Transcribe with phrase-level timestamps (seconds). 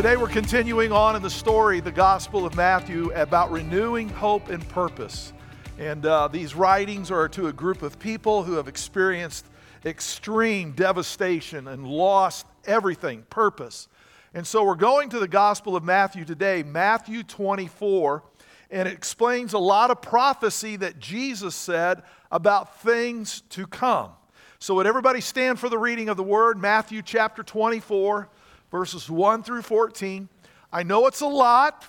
[0.00, 4.66] Today, we're continuing on in the story, the Gospel of Matthew, about renewing hope and
[4.70, 5.34] purpose.
[5.78, 9.44] And uh, these writings are to a group of people who have experienced
[9.84, 13.88] extreme devastation and lost everything, purpose.
[14.32, 18.22] And so, we're going to the Gospel of Matthew today, Matthew 24,
[18.70, 24.12] and it explains a lot of prophecy that Jesus said about things to come.
[24.60, 26.58] So, would everybody stand for the reading of the word?
[26.58, 28.30] Matthew chapter 24
[28.70, 30.28] verses 1 through 14.
[30.72, 31.84] I know it's a lot,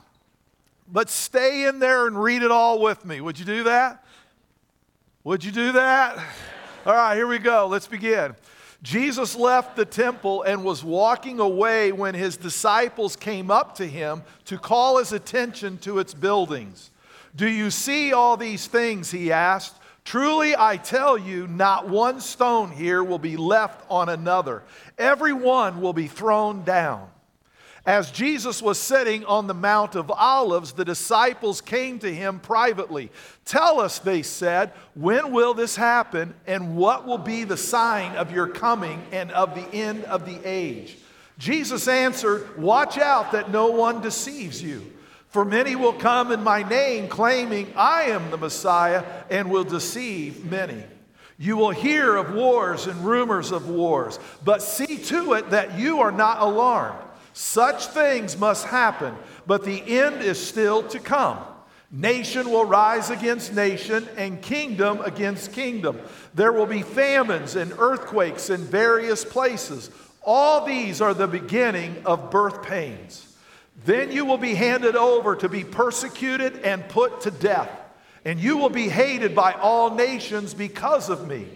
[0.91, 3.21] but stay in there and read it all with me.
[3.21, 4.03] Would you do that?
[5.23, 6.17] Would you do that?
[6.85, 7.67] All right, here we go.
[7.67, 8.35] Let's begin.
[8.81, 14.23] Jesus left the temple and was walking away when his disciples came up to him
[14.45, 16.89] to call his attention to its buildings.
[17.35, 19.11] Do you see all these things?
[19.11, 19.75] He asked.
[20.03, 24.63] Truly, I tell you, not one stone here will be left on another.
[24.97, 27.09] Every one will be thrown down.
[27.85, 33.09] As Jesus was sitting on the Mount of Olives, the disciples came to him privately.
[33.43, 38.31] Tell us, they said, when will this happen, and what will be the sign of
[38.31, 40.97] your coming and of the end of the age?
[41.39, 44.90] Jesus answered, Watch out that no one deceives you.
[45.31, 50.43] For many will come in my name, claiming, I am the Messiah, and will deceive
[50.43, 50.83] many.
[51.37, 56.01] You will hear of wars and rumors of wars, but see to it that you
[56.01, 56.99] are not alarmed.
[57.31, 59.15] Such things must happen,
[59.47, 61.39] but the end is still to come.
[61.89, 65.97] Nation will rise against nation, and kingdom against kingdom.
[66.33, 69.91] There will be famines and earthquakes in various places.
[70.23, 73.30] All these are the beginning of birth pains.
[73.85, 77.71] Then you will be handed over to be persecuted and put to death,
[78.25, 81.47] and you will be hated by all nations because of me.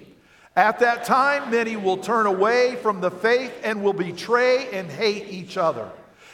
[0.56, 5.28] At that time, many will turn away from the faith and will betray and hate
[5.30, 5.92] each other.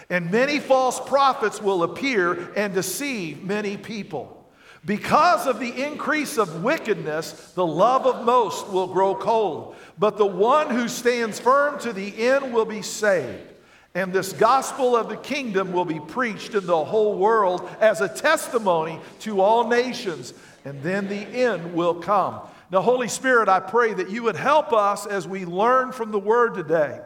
[0.09, 4.37] And many false prophets will appear and deceive many people.
[4.85, 10.25] Because of the increase of wickedness, the love of most will grow cold, but the
[10.25, 13.50] one who stands firm to the end will be saved.
[13.93, 18.07] And this gospel of the kingdom will be preached in the whole world as a
[18.07, 22.39] testimony to all nations, and then the end will come.
[22.71, 26.19] Now, Holy Spirit, I pray that you would help us as we learn from the
[26.19, 27.01] word today.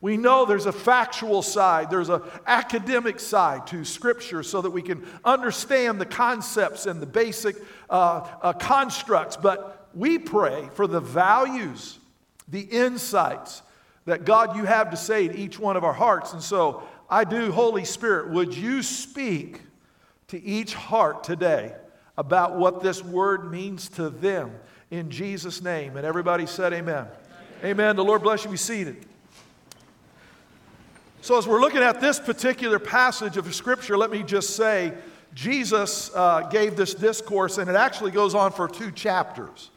[0.00, 4.80] We know there's a factual side, there's an academic side to Scripture so that we
[4.80, 7.56] can understand the concepts and the basic
[7.90, 9.36] uh, uh, constructs.
[9.36, 11.98] But we pray for the values,
[12.48, 13.60] the insights,
[14.10, 16.32] that God, you have to say to each one of our hearts.
[16.32, 19.62] And so I do, Holy Spirit, would you speak
[20.28, 21.74] to each heart today
[22.16, 24.52] about what this word means to them
[24.90, 25.96] in Jesus' name?
[25.96, 27.06] And everybody said, Amen.
[27.60, 27.70] Amen.
[27.70, 27.96] amen.
[27.96, 28.50] The Lord bless you.
[28.50, 29.06] Be seated.
[31.22, 34.94] So, as we're looking at this particular passage of Scripture, let me just say
[35.34, 39.70] Jesus uh, gave this discourse, and it actually goes on for two chapters.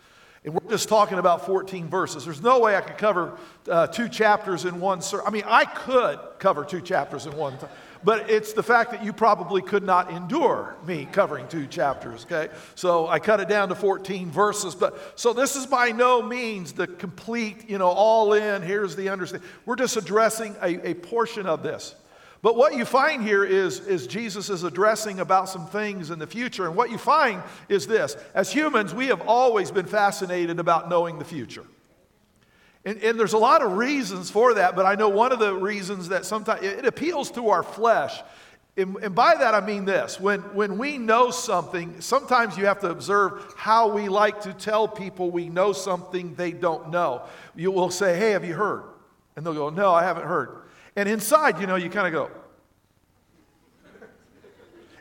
[0.45, 2.25] And we're just talking about 14 verses.
[2.25, 3.37] There's no way I could cover
[3.69, 5.25] uh, two chapters in one sermon.
[5.27, 7.57] I mean, I could cover two chapters in one
[8.03, 12.53] but it's the fact that you probably could not endure me covering two chapters, okay?
[12.75, 14.75] So I cut it down to 14 verses.
[14.75, 19.09] But so this is by no means the complete, you know, all in, here's the
[19.09, 19.47] understanding.
[19.65, 21.95] We're just addressing a, a portion of this.
[22.43, 26.27] But what you find here is, is Jesus is addressing about some things in the
[26.27, 26.67] future.
[26.67, 31.19] And what you find is this as humans, we have always been fascinated about knowing
[31.19, 31.63] the future.
[32.83, 35.53] And, and there's a lot of reasons for that, but I know one of the
[35.53, 38.21] reasons that sometimes it appeals to our flesh.
[38.75, 42.81] And, and by that I mean this when, when we know something, sometimes you have
[42.81, 47.21] to observe how we like to tell people we know something they don't know.
[47.55, 48.83] You will say, Hey, have you heard?
[49.37, 50.62] And they'll go, No, I haven't heard.
[50.95, 52.31] And inside, you know, you kind of go,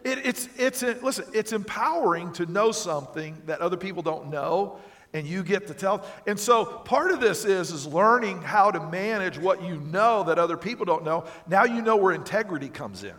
[0.05, 4.79] it, it's, it's, uh, listen, it's empowering to know something that other people don't know
[5.15, 6.05] and you get to tell.
[6.27, 10.39] And so part of this is, is learning how to manage what you know that
[10.39, 11.25] other people don't know.
[11.47, 13.15] Now you know where integrity comes in.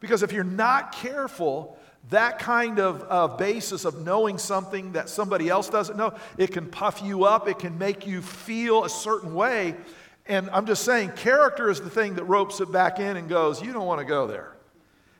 [0.00, 1.78] Because if you're not careful,
[2.10, 6.66] that kind of, of basis of knowing something that somebody else doesn't know, it can
[6.66, 9.76] puff you up, it can make you feel a certain way.
[10.32, 13.60] And I'm just saying, character is the thing that ropes it back in and goes,
[13.60, 14.56] You don't want to go there.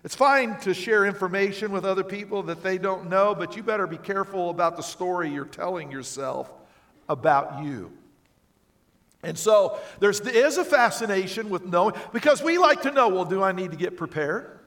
[0.04, 3.86] It's fine to share information with other people that they don't know, but you better
[3.86, 6.50] be careful about the story you're telling yourself
[7.10, 7.92] about you.
[9.22, 13.26] And so there's, there is a fascination with knowing, because we like to know well,
[13.26, 14.60] do I need to get prepared?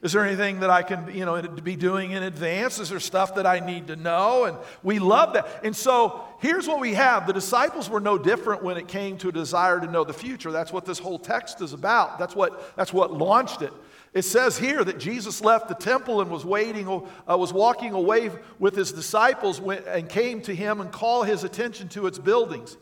[0.00, 2.78] Is there anything that I can, you know, be doing in advance?
[2.78, 4.44] Is there stuff that I need to know?
[4.44, 5.64] And we love that.
[5.64, 7.26] And so here's what we have.
[7.26, 10.52] The disciples were no different when it came to a desire to know the future.
[10.52, 12.16] That's what this whole text is about.
[12.18, 13.72] That's what, that's what launched it.
[14.14, 18.30] It says here that Jesus left the temple and was waiting, uh, was walking away
[18.60, 22.76] with his disciples when, and came to him and called his attention to its buildings.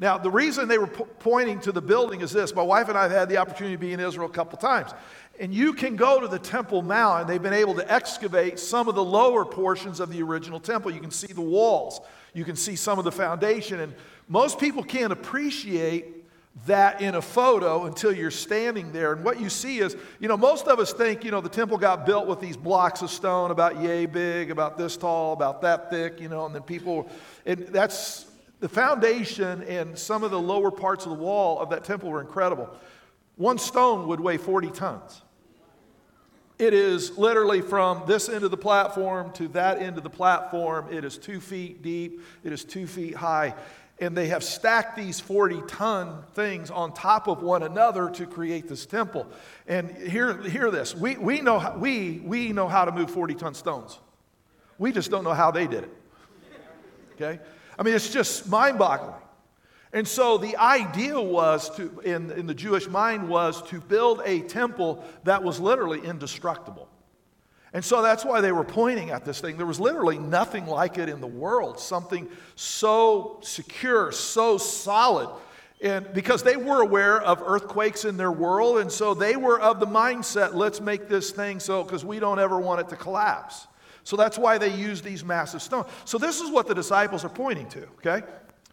[0.00, 2.54] Now, the reason they were po- pointing to the building is this.
[2.54, 4.92] My wife and I have had the opportunity to be in Israel a couple times.
[5.38, 8.88] And you can go to the Temple Mount, and they've been able to excavate some
[8.88, 10.90] of the lower portions of the original temple.
[10.90, 12.00] You can see the walls,
[12.32, 13.80] you can see some of the foundation.
[13.80, 13.94] And
[14.26, 16.16] most people can't appreciate
[16.66, 19.12] that in a photo until you're standing there.
[19.12, 21.78] And what you see is, you know, most of us think, you know, the temple
[21.78, 25.90] got built with these blocks of stone about yay big, about this tall, about that
[25.90, 27.08] thick, you know, and then people,
[27.46, 28.26] and that's
[28.60, 32.20] the foundation and some of the lower parts of the wall of that temple were
[32.20, 32.70] incredible.
[33.36, 35.22] One stone would weigh 40 tons.
[36.58, 40.92] It is literally from this end of the platform to that end of the platform.
[40.92, 43.54] It is two feet deep, it is two feet high
[44.00, 48.66] and they have stacked these 40 ton things on top of one another to create
[48.66, 49.26] this temple.
[49.68, 53.34] And hear, hear this we, we, know how, we, we know how to move 40
[53.34, 53.98] ton stones,
[54.78, 55.96] we just don't know how they did it.
[57.14, 57.38] Okay?
[57.80, 59.14] I mean, it's just mind boggling.
[59.94, 64.42] And so the idea was to, in, in the Jewish mind, was to build a
[64.42, 66.88] temple that was literally indestructible.
[67.72, 69.56] And so that's why they were pointing at this thing.
[69.56, 75.30] There was literally nothing like it in the world, something so secure, so solid.
[75.80, 79.80] And because they were aware of earthquakes in their world, and so they were of
[79.80, 83.66] the mindset, let's make this thing so, because we don't ever want it to collapse.
[84.04, 85.86] So that's why they use these massive stones.
[86.04, 88.26] So this is what the disciples are pointing to, okay?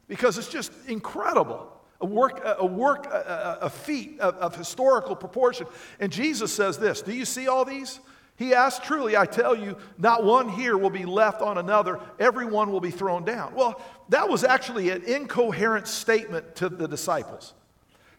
[0.08, 1.74] Because it's just incredible.
[2.00, 5.66] A work, a, work, a, a feat of, of historical proportion.
[6.00, 8.00] And Jesus says this Do you see all these?
[8.38, 12.72] He asked, Truly, I tell you, not one here will be left on another, everyone
[12.72, 13.56] will be thrown down.
[13.56, 17.56] Well, that was actually an incoherent statement to the disciples.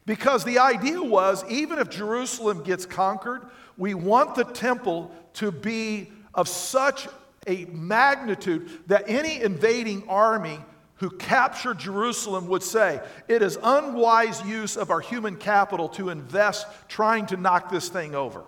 [0.07, 3.43] Because the idea was even if Jerusalem gets conquered,
[3.77, 7.09] we want the temple to be of such
[7.49, 10.61] a magnitude that any invading army
[10.99, 16.69] who captured Jerusalem would say, It is unwise use of our human capital to invest
[16.87, 18.45] trying to knock this thing over.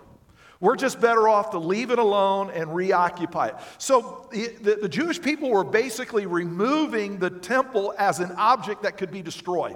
[0.61, 3.55] We're just better off to leave it alone and reoccupy it.
[3.77, 9.11] So the, the, Jewish people were basically removing the temple as an object that could
[9.11, 9.75] be destroyed.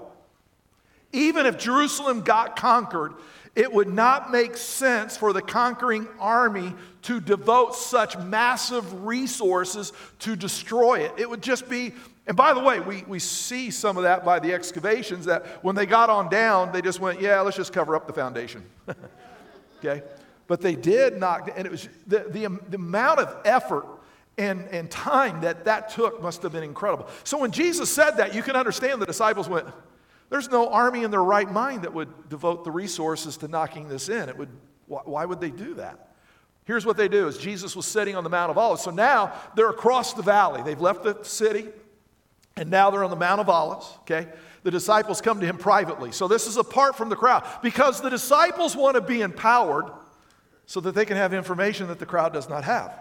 [1.16, 3.14] Even if Jerusalem got conquered,
[3.56, 6.74] it would not make sense for the conquering army
[7.04, 11.14] to devote such massive resources to destroy it.
[11.18, 11.94] It would just be,
[12.28, 15.74] and by the way, we, we see some of that by the excavations that when
[15.74, 18.62] they got on down, they just went, yeah, let's just cover up the foundation.
[19.80, 20.04] okay?
[20.48, 23.86] But they did knock, and it was the, the, um, the amount of effort
[24.38, 27.08] and, and time that that took must have been incredible.
[27.24, 29.68] So when Jesus said that, you can understand the disciples went,
[30.36, 34.10] There's no army in their right mind that would devote the resources to knocking this
[34.10, 34.28] in.
[34.28, 34.50] It would,
[34.86, 36.10] why would they do that?
[36.66, 38.84] Here's what they do is Jesus was sitting on the Mount of Olives.
[38.84, 40.62] So now they're across the valley.
[40.62, 41.70] They've left the city,
[42.58, 44.28] and now they're on the Mount of Olives, okay?
[44.64, 46.12] The disciples come to him privately.
[46.12, 49.86] So this is apart from the crowd because the disciples want to be empowered
[50.66, 52.94] so that they can have information that the crowd does not have.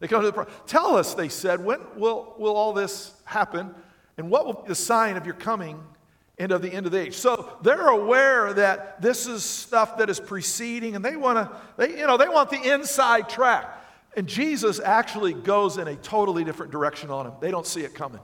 [0.00, 3.74] They come to the tell us, they said, when will, will all this happen?
[4.18, 5.82] And what will be the sign of your coming
[6.38, 7.14] and of the end of the age?
[7.14, 11.98] So they're aware that this is stuff that is preceding, and they want to, they,
[11.98, 13.78] you know, they want the inside track.
[14.16, 17.34] And Jesus actually goes in a totally different direction on them.
[17.40, 18.20] They don't see it coming.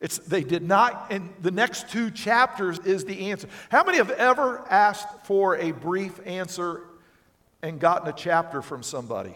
[0.00, 3.48] It's, they did not, and the next two chapters is the answer.
[3.70, 6.82] How many have ever asked for a brief answer
[7.64, 9.34] and gotten a chapter from somebody.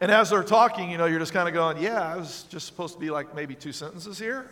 [0.00, 2.66] And as they're talking, you know, you're just kind of going, yeah, I was just
[2.66, 4.50] supposed to be like maybe two sentences here.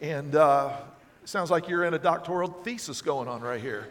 [0.00, 0.76] And uh,
[1.24, 3.88] sounds like you're in a doctoral thesis going on right here.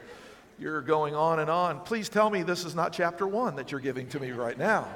[0.57, 1.81] You're going on and on.
[1.81, 4.87] Please tell me this is not chapter one that you're giving to me right now.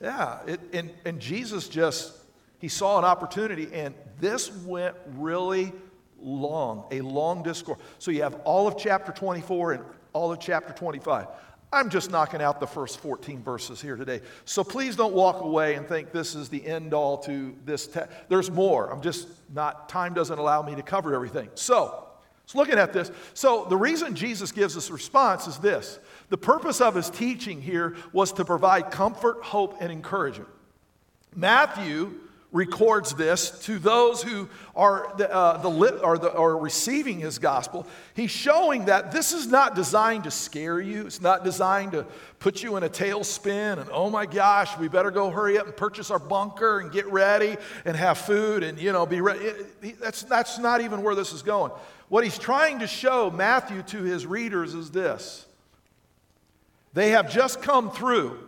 [0.00, 2.12] Yeah, it, and, and Jesus just,
[2.60, 5.72] he saw an opportunity, and this went really
[6.20, 7.78] long, a long discourse.
[7.98, 11.26] So you have all of chapter 24 and all of chapter 25.
[11.72, 14.22] I'm just knocking out the first 14 verses here today.
[14.44, 18.10] So please don't walk away and think this is the end all to this text.
[18.28, 18.90] There's more.
[18.90, 21.50] I'm just not, time doesn't allow me to cover everything.
[21.54, 22.04] So,
[22.46, 25.98] So, looking at this, so the reason Jesus gives a response is this
[26.30, 30.48] the purpose of his teaching here was to provide comfort, hope, and encouragement.
[31.36, 32.18] Matthew
[32.50, 37.38] records this to those who are the, uh, the, lit, or the are receiving his
[37.38, 37.86] gospel.
[38.14, 41.06] He's showing that this is not designed to scare you.
[41.06, 42.06] It's not designed to
[42.38, 45.76] put you in a tailspin and oh my gosh, we better go hurry up and
[45.76, 49.52] purchase our bunker and get ready and have food and you know be ready.
[50.00, 51.72] That's that's not even where this is going.
[52.08, 55.44] What he's trying to show Matthew to his readers is this.
[56.94, 58.47] They have just come through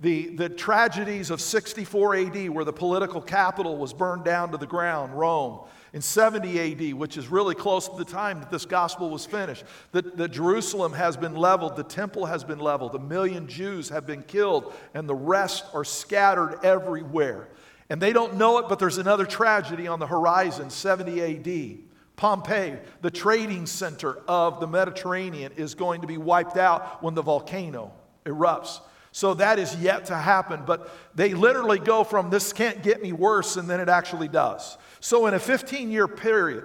[0.00, 4.66] the, the tragedies of 64 AD, where the political capital was burned down to the
[4.66, 5.60] ground, Rome.
[5.92, 9.64] In 70 AD, which is really close to the time that this gospel was finished,
[9.92, 14.06] that, that Jerusalem has been leveled, the temple has been leveled, a million Jews have
[14.06, 17.48] been killed, and the rest are scattered everywhere.
[17.90, 21.78] And they don't know it, but there's another tragedy on the horizon, 70 AD.
[22.16, 27.22] Pompeii, the trading center of the Mediterranean, is going to be wiped out when the
[27.22, 27.92] volcano
[28.26, 28.80] erupts.
[29.18, 33.10] So that is yet to happen, but they literally go from this can't get me
[33.10, 34.78] worse, and then it actually does.
[35.00, 36.62] So, in a 15 year period,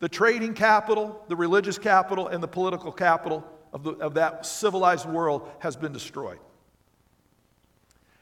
[0.00, 5.08] the trading capital, the religious capital, and the political capital of, the, of that civilized
[5.08, 6.40] world has been destroyed.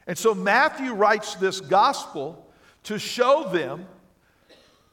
[0.05, 3.87] And so Matthew writes this gospel to show them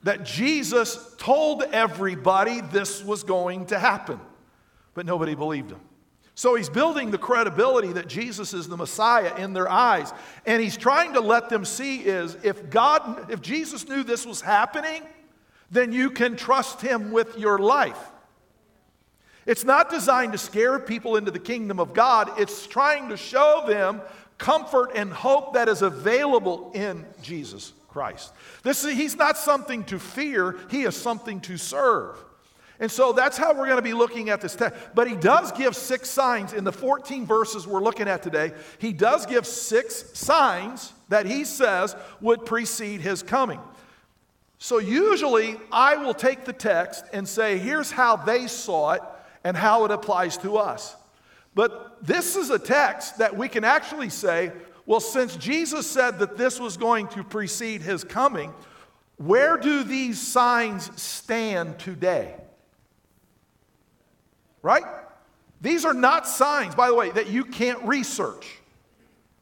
[0.02, 4.18] that Jesus told everybody this was going to happen,
[4.94, 5.80] but nobody believed him.
[6.38, 10.12] So he's building the credibility that Jesus is the Messiah in their eyes.
[10.46, 14.40] And he's trying to let them see is if God, if Jesus knew this was
[14.40, 15.02] happening,
[15.72, 17.98] then you can trust him with your life.
[19.46, 23.64] It's not designed to scare people into the kingdom of God, it's trying to show
[23.66, 24.00] them
[24.38, 28.32] comfort and hope that is available in Jesus Christ.
[28.62, 32.16] This, is he's not something to fear, he is something to serve.
[32.80, 34.78] And so that's how we're going to be looking at this text.
[34.94, 38.52] But he does give six signs in the 14 verses we're looking at today.
[38.78, 43.60] He does give six signs that he says would precede his coming.
[44.58, 49.02] So usually I will take the text and say, here's how they saw it
[49.42, 50.96] and how it applies to us.
[51.54, 54.52] But this is a text that we can actually say,
[54.86, 58.52] well, since Jesus said that this was going to precede his coming,
[59.16, 62.34] where do these signs stand today?
[64.62, 64.84] Right?
[65.60, 68.58] These are not signs, by the way, that you can't research.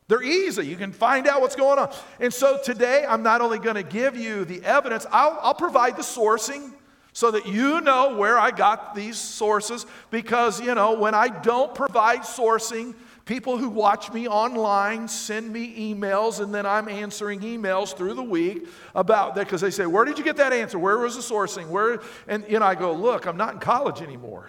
[0.08, 0.66] They're easy.
[0.66, 1.92] You can find out what's going on.
[2.20, 5.96] And so today, I'm not only going to give you the evidence, I'll, I'll, provide
[5.96, 6.72] the sourcing
[7.12, 9.84] so that you know where I got these sources.
[10.10, 12.94] Because, you know, when I don't provide sourcing,
[13.26, 18.22] People who watch me online send me emails, and then I'm answering emails through the
[18.22, 20.78] week about that because they say, Where did you get that answer?
[20.78, 21.66] Where was the sourcing?
[21.66, 22.00] Where?
[22.28, 24.48] And you know, I go, Look, I'm not in college anymore.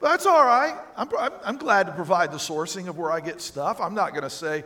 [0.00, 0.76] That's all right.
[0.96, 3.80] I'm, I'm, I'm, glad to provide the sourcing of where I get stuff.
[3.80, 4.64] I'm not going to say,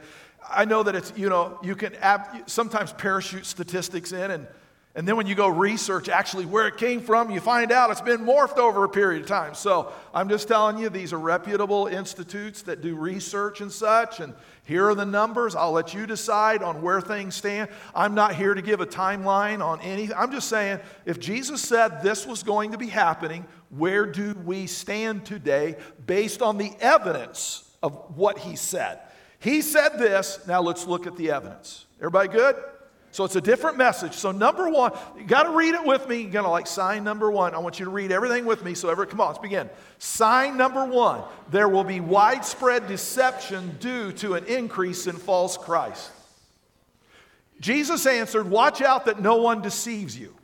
[0.48, 4.46] I know that it's, you know, you can ab- sometimes parachute statistics in, and,
[4.94, 8.02] and then when you go research actually where it came from, you find out it's
[8.02, 9.54] been morphed over a period of time.
[9.54, 14.34] So I'm just telling you, these are reputable institutes that do research and such, and
[14.64, 15.56] here are the numbers.
[15.56, 17.70] I'll let you decide on where things stand.
[17.94, 20.14] I'm not here to give a timeline on anything.
[20.16, 24.66] I'm just saying, if Jesus said this was going to be happening, where do we
[24.66, 29.00] stand today based on the evidence of what he said?
[29.38, 31.86] He said this, now let's look at the evidence.
[31.98, 32.56] Everybody good?
[33.12, 34.14] So it's a different message.
[34.14, 36.22] So, number one, you got to read it with me.
[36.22, 37.54] You're to like sign number one.
[37.54, 38.74] I want you to read everything with me.
[38.74, 39.68] So, ever, come on, let's begin.
[39.98, 46.10] Sign number one there will be widespread deception due to an increase in false Christ.
[47.60, 50.34] Jesus answered, Watch out that no one deceives you.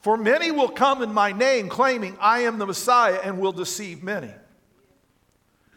[0.00, 4.02] For many will come in my name, claiming, I am the Messiah, and will deceive
[4.02, 4.32] many.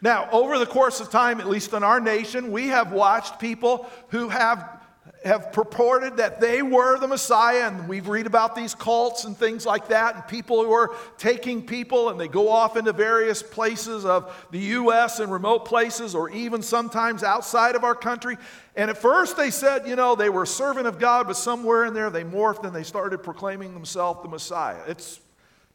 [0.00, 3.88] Now, over the course of time, at least in our nation, we have watched people
[4.08, 4.81] who have
[5.24, 9.64] have purported that they were the Messiah, and we've read about these cults and things
[9.64, 14.04] like that, and people who are taking people and they go off into various places
[14.04, 15.20] of the U.S.
[15.20, 18.36] and remote places, or even sometimes outside of our country.
[18.74, 21.84] And at first they said, you know, they were a servant of God, but somewhere
[21.84, 24.80] in there they morphed and they started proclaiming themselves the Messiah.
[24.88, 25.20] It's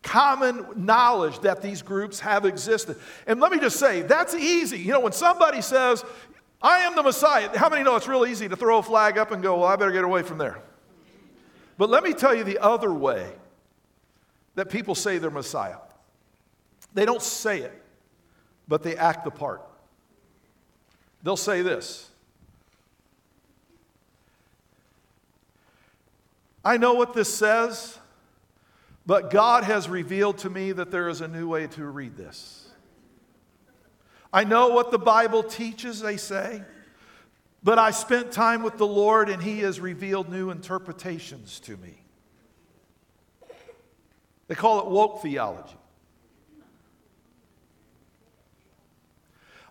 [0.03, 2.97] common knowledge that these groups have existed.
[3.25, 4.79] And let me just say, that's easy.
[4.79, 6.03] You know, when somebody says,
[6.61, 7.55] I am the Messiah.
[7.57, 9.75] How many know it's real easy to throw a flag up and go, well, I
[9.75, 10.59] better get away from there?
[11.77, 13.31] But let me tell you the other way
[14.55, 15.77] that people say they're Messiah.
[16.93, 17.83] They don't say it,
[18.67, 19.61] but they act the part.
[21.21, 22.09] They'll say this
[26.65, 27.97] I know what this says,
[29.05, 32.66] but God has revealed to me that there is a new way to read this.
[34.31, 36.61] I know what the Bible teaches, they say,
[37.63, 42.01] but I spent time with the Lord and He has revealed new interpretations to me.
[44.47, 45.75] They call it woke theology.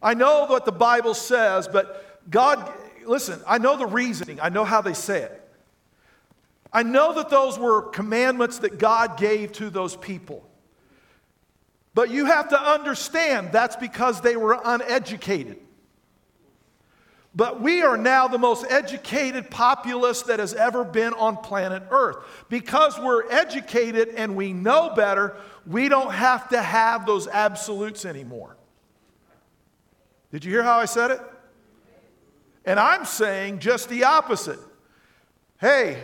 [0.02, 2.72] I know what the Bible says, but God,
[3.06, 5.42] listen, I know the reasoning, I know how they say it.
[6.72, 10.46] I know that those were commandments that God gave to those people.
[11.96, 15.56] But you have to understand that's because they were uneducated.
[17.34, 22.18] But we are now the most educated populace that has ever been on planet Earth.
[22.50, 28.58] Because we're educated and we know better, we don't have to have those absolutes anymore.
[30.32, 31.20] Did you hear how I said it?
[32.66, 34.60] And I'm saying just the opposite.
[35.58, 36.02] Hey,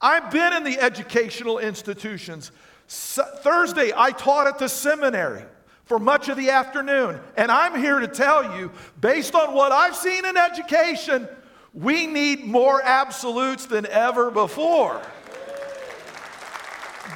[0.00, 2.52] I've been in the educational institutions.
[2.92, 5.44] Thursday, I taught at the seminary
[5.84, 7.20] for much of the afternoon.
[7.36, 8.70] And I'm here to tell you,
[9.00, 11.26] based on what I've seen in education,
[11.72, 15.00] we need more absolutes than ever before.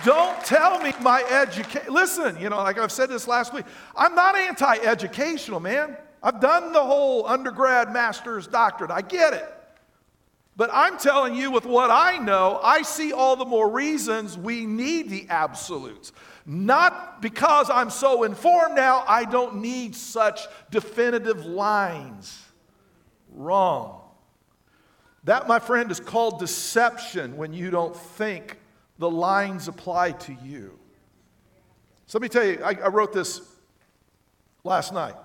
[0.05, 1.93] Don't tell me my education.
[1.93, 3.65] Listen, you know, like I've said this last week,
[3.95, 5.97] I'm not anti educational, man.
[6.23, 8.91] I've done the whole undergrad, master's, doctorate.
[8.91, 9.56] I get it.
[10.57, 14.65] But I'm telling you, with what I know, I see all the more reasons we
[14.65, 16.13] need the absolutes.
[16.47, 22.43] Not because I'm so informed now, I don't need such definitive lines.
[23.35, 24.01] Wrong.
[25.25, 28.57] That, my friend, is called deception when you don't think
[28.99, 30.79] the lines apply to you.
[32.07, 33.43] So let me tell you, I, I wrote this
[34.65, 35.17] last night.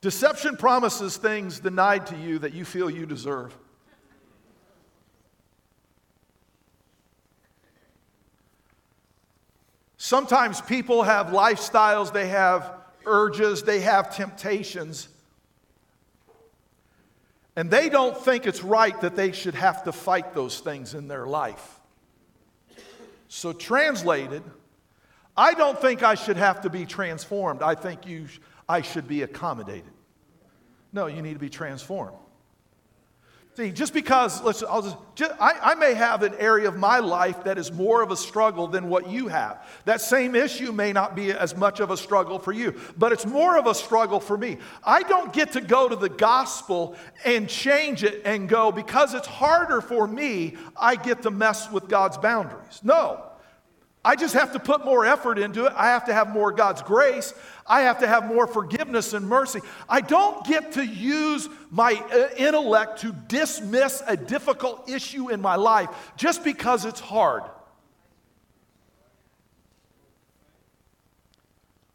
[0.00, 3.56] Deception promises things denied to you that you feel you deserve.
[10.04, 12.74] Sometimes people have lifestyles, they have
[13.06, 15.08] urges, they have temptations,
[17.56, 21.08] and they don't think it's right that they should have to fight those things in
[21.08, 21.80] their life.
[23.28, 24.42] So, translated,
[25.38, 27.62] I don't think I should have to be transformed.
[27.62, 28.26] I think you,
[28.68, 29.90] I should be accommodated.
[30.92, 32.18] No, you need to be transformed.
[33.56, 36.98] See, just because, let's, I'll just, just I, I, may have an area of my
[36.98, 39.64] life that is more of a struggle than what you have.
[39.84, 43.24] That same issue may not be as much of a struggle for you, but it's
[43.24, 44.58] more of a struggle for me.
[44.82, 49.28] I don't get to go to the gospel and change it and go, because it's
[49.28, 52.80] harder for me, I get to mess with God's boundaries.
[52.82, 53.22] No.
[54.04, 55.72] I just have to put more effort into it.
[55.74, 57.32] I have to have more God's grace.
[57.66, 59.60] I have to have more forgiveness and mercy.
[59.88, 65.56] I don't get to use my uh, intellect to dismiss a difficult issue in my
[65.56, 67.44] life just because it's hard.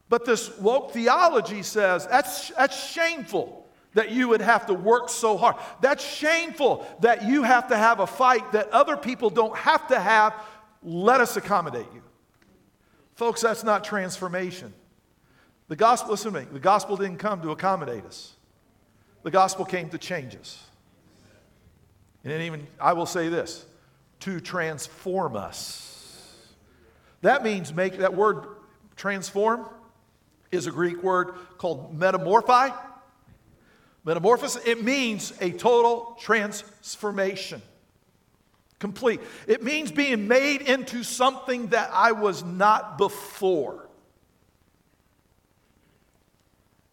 [0.09, 5.37] But this woke theology says that's, that's shameful that you would have to work so
[5.37, 5.55] hard.
[5.81, 9.99] That's shameful that you have to have a fight that other people don't have to
[9.99, 10.33] have
[10.83, 12.01] let us accommodate you.
[13.15, 14.73] Folks, that's not transformation.
[15.67, 18.33] The gospel, listen to me, the gospel didn't come to accommodate us.
[19.23, 20.63] The gospel came to change us.
[22.23, 23.65] And even, I will say this,
[24.21, 26.47] to transform us.
[27.21, 28.45] That means make, that word
[28.95, 29.67] transform
[30.51, 32.75] is a Greek word called metamorphi.
[34.05, 37.61] Metamorphosis, it means a total transformation
[38.79, 39.21] complete.
[39.47, 43.89] It means being made into something that I was not before.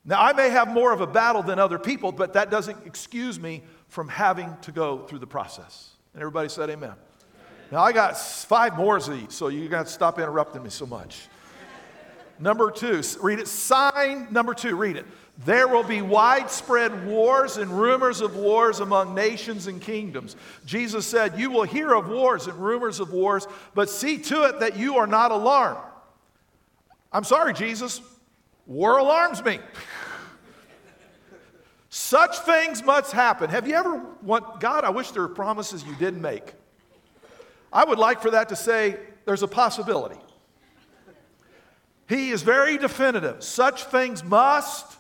[0.05, 3.41] Now, I may have more of a battle than other people, but that doesn't excuse
[3.41, 5.91] me from having to go through the process.
[6.15, 6.95] And everybody said amen.
[7.73, 11.29] Now, I got five more of so you got to stop interrupting me so much.
[12.39, 13.49] Number two, read it.
[13.49, 15.07] Sign number two, read it.
[15.45, 20.35] There will be widespread wars and rumors of wars among nations and kingdoms.
[20.65, 24.61] Jesus said, You will hear of wars and rumors of wars, but see to it
[24.61, 25.81] that you are not alarmed.
[27.13, 28.01] I'm sorry, Jesus.
[28.67, 29.59] War alarms me.
[31.91, 33.51] Such things must happen.
[33.51, 36.55] Have you ever want God, I wish there were promises you didn't make.
[37.73, 38.97] I would like for that to say
[39.27, 40.19] there's a possibility.
[42.09, 43.43] He is very definitive.
[43.43, 44.96] Such things must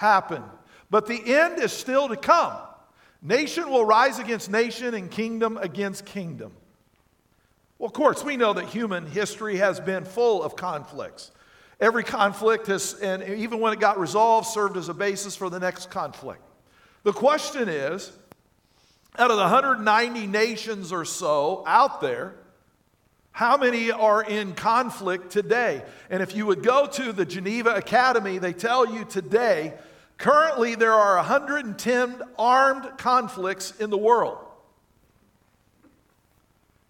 [0.00, 0.42] happen.
[0.88, 2.56] But the end is still to come.
[3.20, 6.52] Nation will rise against nation and kingdom against kingdom.
[7.78, 11.32] Well, of course, we know that human history has been full of conflicts.
[11.80, 15.60] Every conflict has, and even when it got resolved, served as a basis for the
[15.60, 16.40] next conflict.
[17.02, 18.10] The question is
[19.18, 22.36] out of the 190 nations or so out there,
[23.32, 25.82] how many are in conflict today?
[26.08, 29.74] And if you would go to the Geneva Academy, they tell you today,
[30.20, 34.38] currently there are 110 armed conflicts in the world.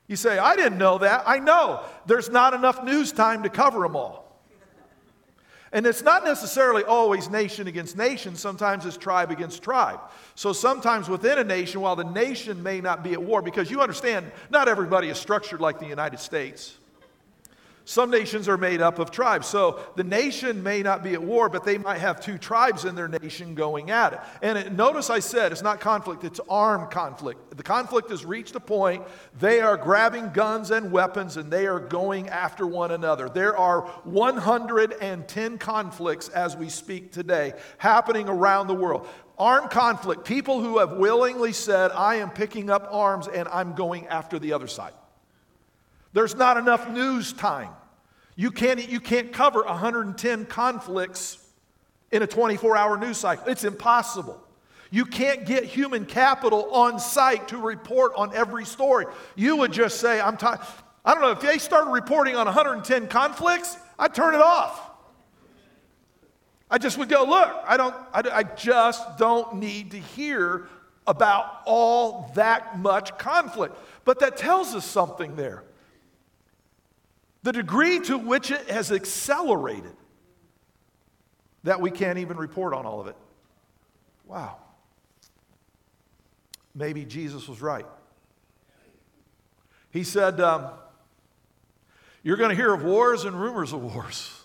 [0.06, 1.22] You say, I didn't know that.
[1.24, 1.82] I know.
[2.04, 4.20] There's not enough news time to cover them all.
[5.72, 10.00] And it's not necessarily always nation against nation, sometimes it's tribe against tribe.
[10.34, 13.80] So sometimes within a nation, while the nation may not be at war, because you
[13.80, 16.76] understand, not everybody is structured like the United States.
[17.90, 19.48] Some nations are made up of tribes.
[19.48, 22.94] So the nation may not be at war, but they might have two tribes in
[22.94, 24.20] their nation going at it.
[24.42, 27.56] And it, notice I said it's not conflict, it's armed conflict.
[27.56, 29.02] The conflict has reached a point,
[29.40, 33.28] they are grabbing guns and weapons and they are going after one another.
[33.28, 39.08] There are 110 conflicts as we speak today happening around the world.
[39.36, 44.06] Armed conflict, people who have willingly said, I am picking up arms and I'm going
[44.06, 44.92] after the other side.
[46.12, 47.70] There's not enough news time.
[48.40, 51.46] You can't, you can't cover 110 conflicts
[52.10, 53.46] in a 24 hour news cycle.
[53.48, 54.42] It's impossible.
[54.90, 59.04] You can't get human capital on site to report on every story.
[59.36, 60.60] You would just say, I'm tired.
[61.04, 64.90] I don't know, if they started reporting on 110 conflicts, I'd turn it off.
[66.70, 70.66] I just would go, look, I, don't, I, I just don't need to hear
[71.06, 73.76] about all that much conflict.
[74.06, 75.62] But that tells us something there.
[77.42, 79.96] The degree to which it has accelerated
[81.64, 83.16] that we can't even report on all of it.
[84.26, 84.56] Wow.
[86.74, 87.86] Maybe Jesus was right.
[89.90, 90.70] He said, um,
[92.22, 94.36] You're going to hear of wars and rumors of wars.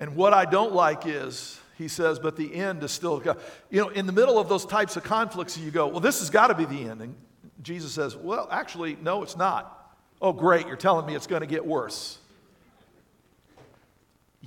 [0.00, 3.22] And what I don't like is, he says, but the end is still.
[3.70, 6.30] You know, in the middle of those types of conflicts, you go, Well, this has
[6.30, 7.00] got to be the end.
[7.02, 7.14] And
[7.62, 9.79] Jesus says, Well, actually, no, it's not.
[10.22, 12.18] Oh, great, you're telling me it's going to get worse.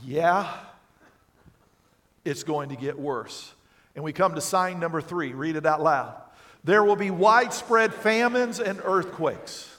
[0.04, 0.52] Yeah,
[2.26, 3.54] it's going to get worse.
[3.96, 5.34] And we come to sign number three.
[5.34, 6.16] Read it out loud.
[6.64, 9.70] There will be widespread famines and earthquakes.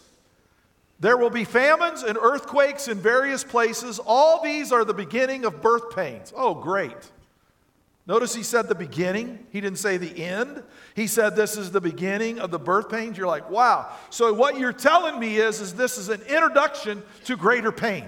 [1.01, 3.99] There will be famines and earthquakes in various places.
[3.99, 6.33] All these are the beginning of birth pains.
[6.37, 6.97] Oh, great.
[8.07, 9.47] Notice he said the beginning.
[9.51, 10.63] He didn't say the end.
[10.95, 13.17] He said this is the beginning of the birth pains.
[13.17, 13.91] You're like, wow.
[14.11, 18.05] So what you're telling me is, is this is an introduction to greater pain.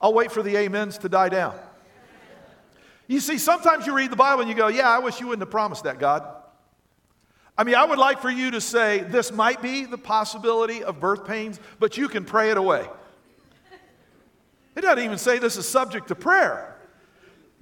[0.00, 1.54] I'll wait for the amens to die down.
[3.06, 5.42] You see, sometimes you read the Bible and you go, yeah, I wish you wouldn't
[5.42, 6.24] have promised that, God.
[7.56, 11.00] I mean, I would like for you to say this might be the possibility of
[11.00, 12.86] birth pains, but you can pray it away.
[14.74, 16.71] It doesn't even say this is subject to prayer.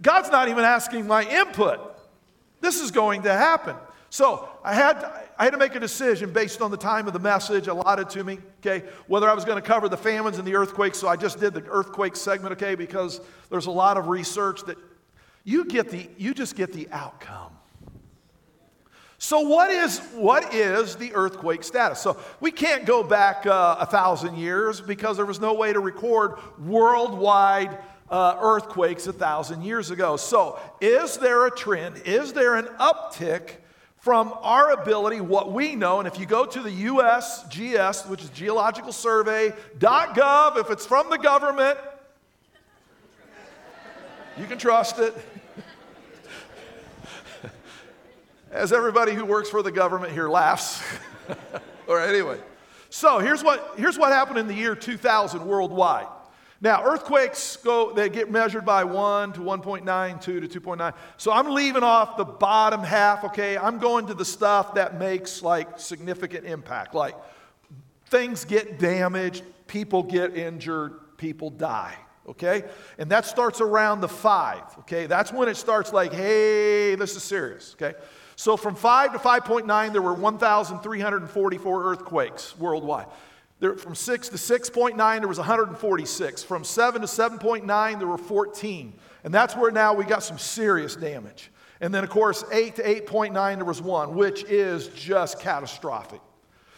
[0.02, 1.80] God's not even asking my input.
[2.60, 3.76] This is going to happen.
[4.10, 4.96] So I had,
[5.38, 8.24] I had to make a decision based on the time of the message allotted to
[8.24, 10.98] me, okay, whether I was going to cover the famines and the earthquakes.
[10.98, 14.76] So I just did the earthquake segment, okay, because there's a lot of research that
[15.44, 17.52] you get the, you just get the outcome.
[19.22, 22.00] So what is, what is the earthquake status?
[22.00, 25.78] So we can't go back uh, a thousand years because there was no way to
[25.78, 27.78] record worldwide
[28.10, 30.16] uh, earthquakes a thousand years ago.
[30.16, 32.02] So, is there a trend?
[32.04, 33.52] Is there an uptick
[33.98, 35.98] from our ability, what we know?
[35.98, 41.18] And if you go to the USGS, which is Geological Survey.gov, if it's from the
[41.18, 41.78] government,
[44.38, 45.14] you can trust it.
[48.50, 50.82] As everybody who works for the government here laughs.
[51.88, 52.40] All right, anyway.
[52.88, 56.06] So here's what, here's what happened in the year 2000 worldwide.
[56.62, 60.94] Now, earthquakes go, they get measured by 1 to 1.9, 2 to 2.9.
[61.16, 63.56] So I'm leaving off the bottom half, okay?
[63.56, 66.94] I'm going to the stuff that makes like significant impact.
[66.94, 67.14] Like
[68.08, 71.94] things get damaged, people get injured, people die,
[72.28, 72.64] okay?
[72.98, 75.06] And that starts around the 5, okay?
[75.06, 77.96] That's when it starts like, hey, this is serious, okay?
[78.36, 83.06] So from 5 to 5.9, there were 1,344 earthquakes worldwide.
[83.60, 86.42] There, from 6 to 6.9, there was 146.
[86.42, 88.92] From 7 to 7.9, there were 14.
[89.22, 91.50] And that's where now we got some serious damage.
[91.82, 96.20] And then, of course, 8 to 8.9, there was one, which is just catastrophic.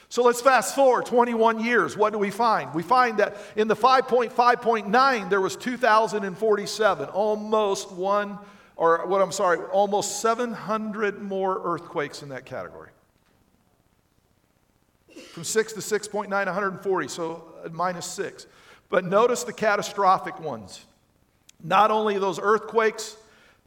[0.08, 1.96] So let's fast forward 21 years.
[1.96, 2.74] What do we find?
[2.74, 8.38] We find that in the 5.5.9, there was 2,047, almost one,
[8.76, 12.90] or what I'm sorry, almost 700 more earthquakes in that category.
[15.32, 18.46] From 6 to 6.9, 140, so uh, minus 6.
[18.90, 20.84] But notice the catastrophic ones.
[21.64, 23.16] Not only those earthquakes,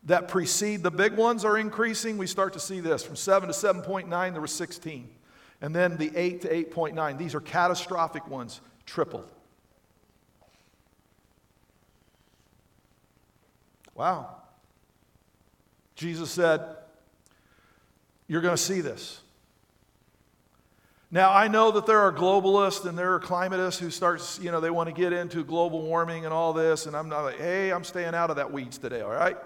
[0.04, 3.01] that precede the big ones are increasing, we start to see this.
[3.01, 5.10] From 7 to 7.9, there were 16.
[5.62, 7.17] And then the 8 to 8.9.
[7.17, 9.28] These are catastrophic ones, tripled.
[13.95, 14.36] Wow.
[15.95, 16.62] Jesus said,
[18.28, 19.21] You're going to see this.
[21.12, 24.60] Now, I know that there are globalists and there are climatists who start, you know,
[24.60, 27.72] they want to get into global warming and all this, and I'm not like, hey,
[27.72, 29.38] I'm staying out of that weeds today, all right?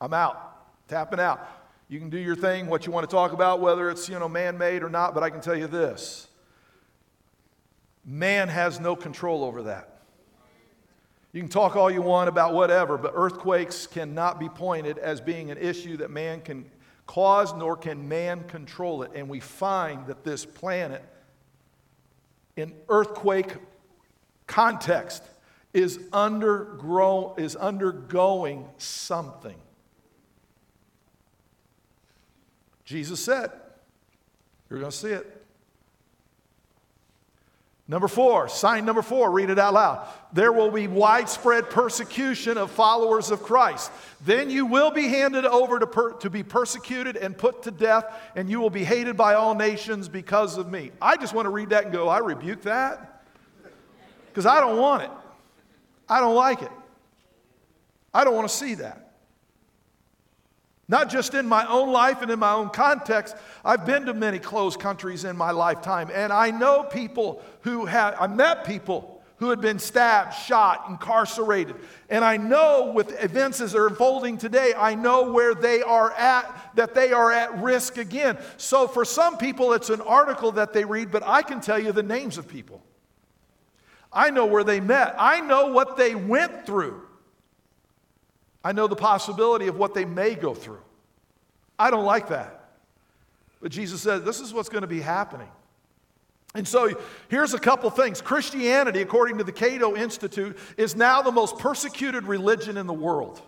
[0.00, 1.46] I'm out, tapping out.
[1.88, 4.28] You can do your thing, what you want to talk about, whether it's, you know,
[4.28, 6.28] man-made or not, but I can tell you this.
[8.04, 10.00] Man has no control over that.
[11.32, 15.50] You can talk all you want about whatever, but earthquakes cannot be pointed as being
[15.50, 16.64] an issue that man can
[17.06, 19.12] cause, nor can man control it.
[19.14, 21.02] And we find that this planet,
[22.56, 23.54] in earthquake
[24.46, 25.22] context,
[25.72, 29.56] is, undergrow, is undergoing something.
[32.84, 33.50] Jesus said,
[34.70, 35.35] You're going to see it.
[37.88, 40.08] Number four, sign number four, read it out loud.
[40.32, 43.92] There will be widespread persecution of followers of Christ.
[44.24, 48.04] Then you will be handed over to, per, to be persecuted and put to death,
[48.34, 50.90] and you will be hated by all nations because of me.
[51.00, 53.22] I just want to read that and go, I rebuke that
[54.28, 55.10] because I don't want it.
[56.08, 56.72] I don't like it.
[58.12, 59.05] I don't want to see that.
[60.88, 63.36] Not just in my own life and in my own context.
[63.64, 68.16] I've been to many closed countries in my lifetime, and I know people who have,
[68.20, 71.76] I met people who had been stabbed, shot, incarcerated.
[72.08, 76.70] And I know with events as they're unfolding today, I know where they are at,
[76.76, 78.38] that they are at risk again.
[78.56, 81.92] So for some people, it's an article that they read, but I can tell you
[81.92, 82.82] the names of people.
[84.10, 87.05] I know where they met, I know what they went through.
[88.66, 90.82] I know the possibility of what they may go through.
[91.78, 92.68] I don't like that.
[93.62, 95.46] But Jesus said, this is what's going to be happening.
[96.52, 96.98] And so
[97.28, 98.20] here's a couple things.
[98.20, 103.40] Christianity, according to the Cato Institute, is now the most persecuted religion in the world.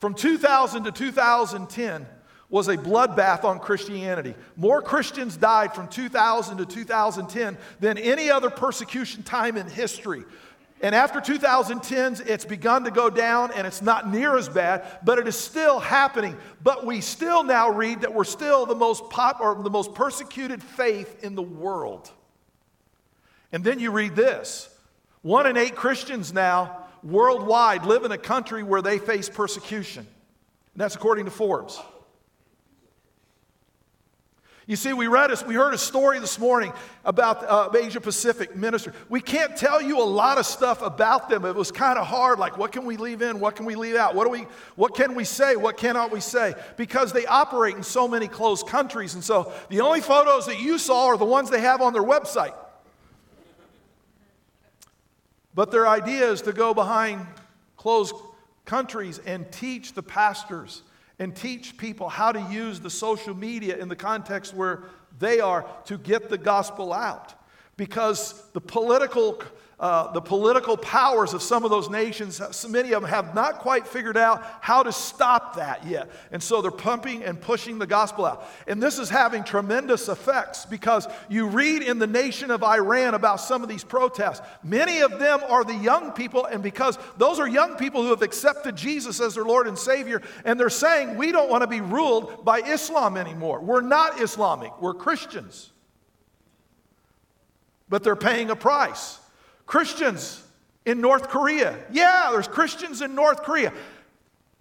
[0.00, 2.04] From 2000 to 2010
[2.50, 4.34] was a bloodbath on Christianity.
[4.56, 10.24] More Christians died from 2000 to 2010 than any other persecution time in history.
[10.84, 15.18] And after 2010s, it's begun to go down and it's not near as bad, but
[15.18, 16.36] it is still happening.
[16.62, 20.62] But we still now read that we're still the most pop or the most persecuted
[20.62, 22.10] faith in the world.
[23.50, 24.68] And then you read this
[25.22, 30.06] one in eight Christians now worldwide live in a country where they face persecution.
[30.74, 31.80] And that's according to Forbes.
[34.66, 36.72] You see, we read a, we heard a story this morning
[37.04, 38.94] about uh, Asia Pacific ministry.
[39.10, 41.44] We can't tell you a lot of stuff about them.
[41.44, 42.38] It was kind of hard.
[42.38, 43.40] Like, what can we leave in?
[43.40, 44.14] What can we leave out?
[44.14, 44.46] What do we?
[44.76, 45.56] What can we say?
[45.56, 46.54] What cannot we say?
[46.78, 50.78] Because they operate in so many closed countries, and so the only photos that you
[50.78, 52.54] saw are the ones they have on their website.
[55.54, 57.26] But their idea is to go behind
[57.76, 58.14] closed
[58.64, 60.82] countries and teach the pastors
[61.18, 64.84] and teach people how to use the social media in the context where
[65.18, 67.34] they are to get the gospel out.
[67.76, 69.42] Because the political
[69.80, 73.58] uh, the political powers of some of those nations, so many of them have not
[73.58, 76.10] quite figured out how to stop that yet.
[76.30, 78.46] And so they're pumping and pushing the gospel out.
[78.68, 83.40] And this is having tremendous effects because you read in the nation of Iran about
[83.40, 84.46] some of these protests.
[84.62, 88.22] Many of them are the young people, and because those are young people who have
[88.22, 91.80] accepted Jesus as their Lord and Savior, and they're saying, We don't want to be
[91.80, 93.60] ruled by Islam anymore.
[93.60, 95.70] We're not Islamic, we're Christians.
[97.88, 99.18] But they're paying a price.
[99.66, 100.42] Christians
[100.84, 101.78] in North Korea.
[101.90, 103.72] Yeah, there's Christians in North Korea.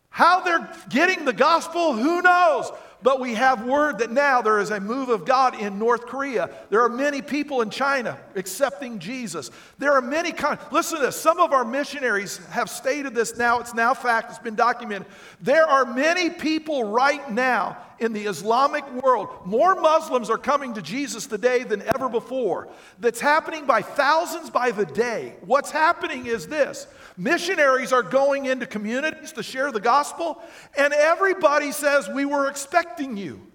[0.10, 2.72] How they're getting the gospel, who knows?
[3.02, 6.50] But we have word that now there is a move of God in North Korea.
[6.70, 9.52] There are many people in China accepting Jesus.
[9.78, 10.58] There are many kind.
[10.72, 11.20] Listen to this.
[11.20, 13.60] Some of our missionaries have stated this now.
[13.60, 14.30] It's now fact.
[14.30, 15.08] It's been documented.
[15.42, 19.30] There are many people right now in the Islamic world.
[19.46, 22.70] More Muslims are coming to Jesus today than ever before.
[23.00, 25.36] That's happening by thousands by the day.
[25.42, 30.42] What's happening is this missionaries are going into communities to share the gospel,
[30.78, 33.53] and everybody says, We were expecting you.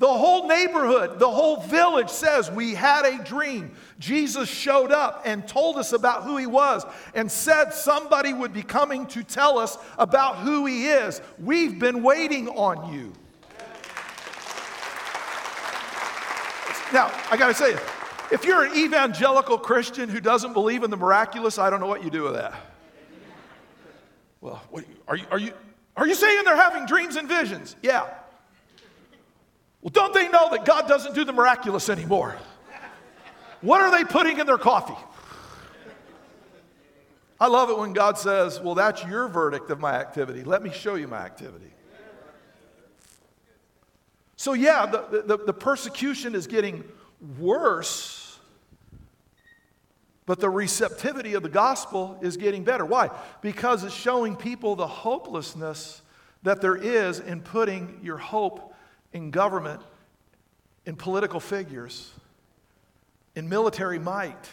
[0.00, 3.72] The whole neighborhood, the whole village says, We had a dream.
[3.98, 8.62] Jesus showed up and told us about who he was and said somebody would be
[8.62, 11.20] coming to tell us about who he is.
[11.38, 13.12] We've been waiting on you.
[16.94, 17.76] Now, I got to say,
[18.32, 22.02] if you're an evangelical Christian who doesn't believe in the miraculous, I don't know what
[22.02, 22.54] you do with that.
[24.40, 25.52] Well, what, Are you, are you,
[25.94, 27.76] are you saying they're having dreams and visions?
[27.82, 28.08] Yeah.
[29.82, 32.36] Well, don't they know that God doesn't do the miraculous anymore?
[33.62, 34.96] What are they putting in their coffee?
[37.38, 40.44] I love it when God says, Well, that's your verdict of my activity.
[40.44, 41.72] Let me show you my activity.
[44.36, 46.84] So, yeah, the, the, the persecution is getting
[47.38, 48.38] worse,
[50.24, 52.86] but the receptivity of the gospel is getting better.
[52.86, 53.10] Why?
[53.42, 56.00] Because it's showing people the hopelessness
[56.42, 58.74] that there is in putting your hope
[59.12, 59.80] in government,
[60.86, 62.10] in political figures,
[63.34, 64.50] in military might.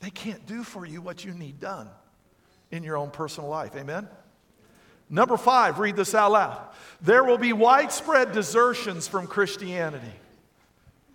[0.00, 1.88] They can't do for you what you need done
[2.70, 3.76] in your own personal life.
[3.76, 4.08] Amen?
[5.10, 6.60] Number five, read this out loud.
[7.02, 10.12] There will be widespread desertions from Christianity.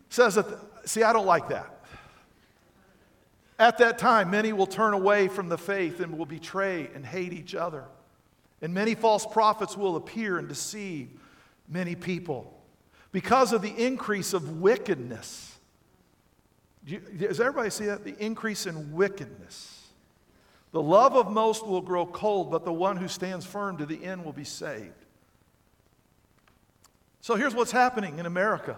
[0.10, 0.46] Says that,
[0.86, 1.72] see, I don't like that.
[3.58, 7.32] At that time, many will turn away from the faith and will betray and hate
[7.32, 7.86] each other.
[8.66, 11.12] And many false prophets will appear and deceive
[11.70, 12.52] many people
[13.12, 15.60] because of the increase of wickedness.
[16.84, 18.04] You, does everybody see that?
[18.04, 19.84] The increase in wickedness.
[20.72, 24.04] The love of most will grow cold, but the one who stands firm to the
[24.04, 25.06] end will be saved.
[27.22, 28.78] So here's what's happening in America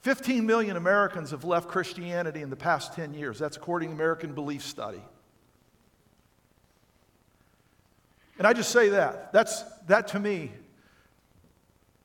[0.00, 3.38] 15 million Americans have left Christianity in the past 10 years.
[3.38, 5.04] That's according to American Belief Study.
[8.38, 9.32] And I just say that.
[9.32, 10.52] That's, that to me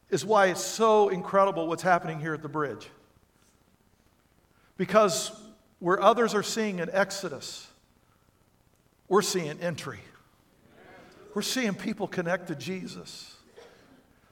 [0.09, 2.89] is why it's so incredible what's happening here at the bridge.
[4.77, 5.31] Because
[5.79, 7.67] where others are seeing an exodus,
[9.07, 9.99] we're seeing entry.
[11.35, 13.35] We're seeing people connect to Jesus.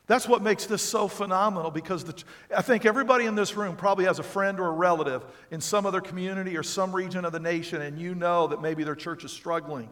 [0.07, 2.23] That's what makes this so phenomenal because the,
[2.55, 5.85] I think everybody in this room probably has a friend or a relative in some
[5.85, 9.23] other community or some region of the nation, and you know that maybe their church
[9.23, 9.89] is struggling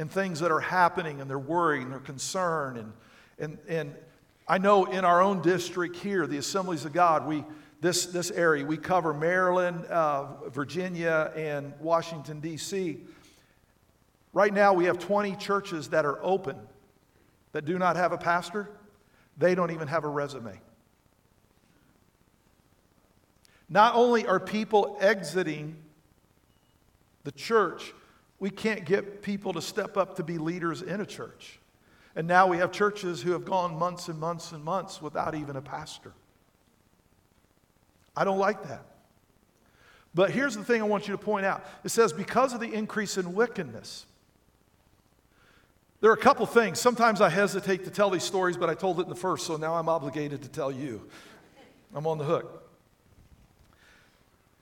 [0.00, 2.78] and things that are happening, and they're worried and they're concerned.
[2.78, 2.92] And,
[3.38, 3.94] and, and
[4.48, 7.44] I know in our own district here, the Assemblies of God, we,
[7.82, 12.96] this, this area, we cover Maryland, uh, Virginia, and Washington, D.C.
[14.32, 16.56] Right now, we have 20 churches that are open
[17.52, 18.70] that do not have a pastor.
[19.36, 20.58] They don't even have a resume.
[23.68, 25.76] Not only are people exiting
[27.24, 27.92] the church,
[28.40, 31.60] we can't get people to step up to be leaders in a church.
[32.16, 35.54] And now we have churches who have gone months and months and months without even
[35.54, 36.12] a pastor.
[38.16, 38.84] I don't like that.
[40.14, 42.72] But here's the thing I want you to point out it says, because of the
[42.72, 44.06] increase in wickedness,
[46.00, 46.80] there are a couple things.
[46.80, 49.56] Sometimes I hesitate to tell these stories, but I told it in the first, so
[49.56, 51.06] now I'm obligated to tell you.
[51.94, 52.68] I'm on the hook.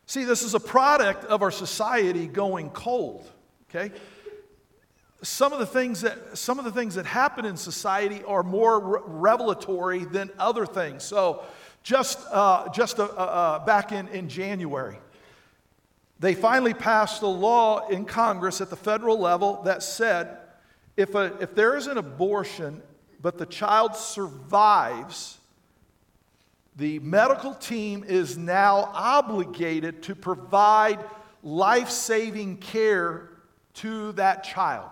[0.06, 3.30] See, this is a product of our society going cold,
[3.68, 3.94] okay?
[5.22, 8.80] Some of the things that, some of the things that happen in society are more
[8.80, 11.02] re- revelatory than other things.
[11.02, 11.42] So,
[11.82, 14.98] just, uh, just uh, uh, back in, in January,
[16.20, 20.38] they finally passed a law in Congress at the federal level that said
[20.96, 22.82] if, a, if there is an abortion,
[23.22, 25.38] but the child survives,
[26.76, 30.98] the medical team is now obligated to provide
[31.42, 33.30] life saving care
[33.78, 34.90] to that child.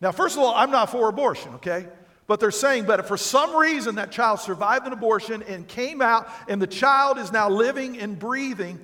[0.00, 1.86] Now, first of all, I'm not for abortion, okay?
[2.26, 6.00] But they're saying, but if for some reason that child survived an abortion and came
[6.00, 8.78] out and the child is now living and breathing,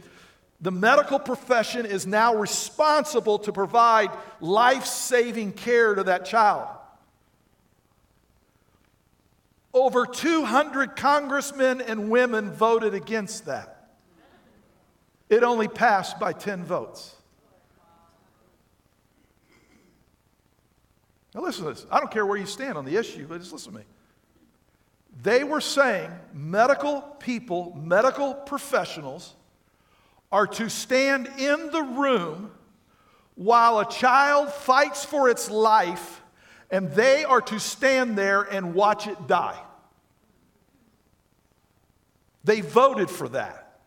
[0.61, 6.69] the medical profession is now responsible to provide life saving care to that child.
[9.73, 13.89] Over 200 congressmen and women voted against that.
[15.31, 17.15] It only passed by 10 votes.
[21.35, 21.87] Now, listen to this.
[21.91, 23.85] I don't care where you stand on the issue, but just listen to me.
[25.23, 29.35] They were saying medical people, medical professionals,
[30.33, 32.53] are to stand in the room
[33.35, 36.23] while a child fights for its life,
[36.71, 39.61] and they are to stand there and watch it die.
[42.45, 43.81] They voted for that.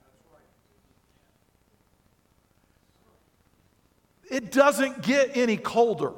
[4.30, 6.14] It doesn't get any colder.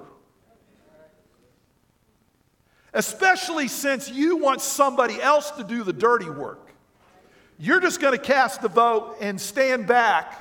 [2.96, 6.72] Especially since you want somebody else to do the dirty work.
[7.60, 10.34] You're just going to cast the vote and stand back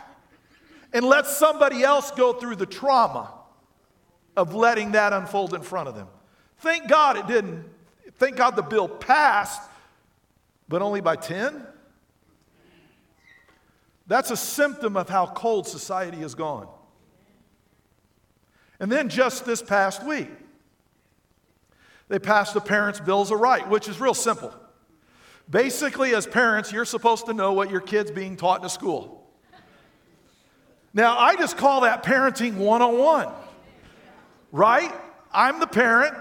[0.92, 3.32] and let somebody else go through the trauma
[4.36, 6.06] of letting that unfold in front of them.
[6.58, 7.64] Thank God it didn't.
[8.18, 9.60] Thank God the bill passed,
[10.68, 11.66] but only by 10.
[14.06, 16.68] That's a symptom of how cold society has gone.
[18.78, 20.28] And then just this past week,
[22.08, 24.54] They passed the Parents' Bills of Right, which is real simple.
[25.48, 29.26] Basically, as parents, you're supposed to know what your kid's being taught in a school.
[30.92, 33.28] Now, I just call that parenting 101,
[34.52, 34.92] right?
[35.32, 36.16] I'm the parent.